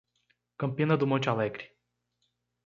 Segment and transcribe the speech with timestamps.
[0.57, 1.75] Campina do Monte Alegre